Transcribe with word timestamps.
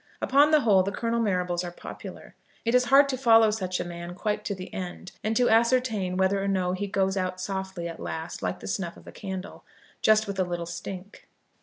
Upon 0.19 0.49
the 0.49 0.61
whole 0.61 0.81
the 0.81 0.91
Colonel 0.91 1.19
Marrables 1.21 1.63
are 1.63 1.69
popular. 1.69 2.33
It 2.65 2.73
is 2.73 2.85
hard 2.85 3.07
to 3.09 3.17
follow 3.19 3.51
such 3.51 3.79
a 3.79 3.83
man 3.85 4.15
quite 4.15 4.43
to 4.45 4.55
the 4.55 4.73
end 4.73 5.11
and 5.23 5.37
to 5.37 5.47
ascertain 5.47 6.17
whether 6.17 6.43
or 6.43 6.47
no 6.47 6.71
he 6.71 6.87
does 6.87 7.13
go 7.13 7.21
out 7.21 7.39
softly 7.39 7.87
at 7.87 7.99
last, 7.99 8.41
like 8.41 8.61
the 8.61 8.67
snuff 8.67 8.97
of 8.97 9.05
a 9.05 9.11
candle, 9.11 9.63
just 10.01 10.25
with 10.25 10.39
a 10.39 10.43
little 10.43 10.65
stink. 10.65 11.27